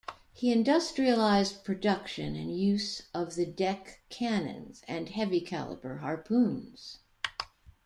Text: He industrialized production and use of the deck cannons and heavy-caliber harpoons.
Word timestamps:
He 0.33 0.51
industrialized 0.51 1.63
production 1.63 2.35
and 2.35 2.59
use 2.59 3.03
of 3.13 3.35
the 3.35 3.45
deck 3.45 3.99
cannons 4.09 4.81
and 4.87 5.07
heavy-caliber 5.07 5.97
harpoons. 5.97 6.97